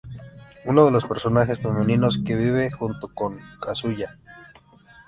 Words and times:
Uno 0.65 0.83
de 0.83 0.89
los 0.91 1.05
personajes 1.05 1.59
femeninos 1.59 2.17
que 2.25 2.33
vive 2.35 2.71
junto 2.71 3.07
con 3.13 3.39
Kazuya. 3.61 4.17